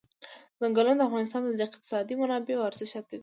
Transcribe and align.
ځنګلونه 0.61 0.95
د 1.03 1.05
افغانستان 1.07 1.41
د 1.45 1.61
اقتصادي 1.67 2.13
منابعو 2.21 2.67
ارزښت 2.69 2.89
زیاتوي. 2.93 3.19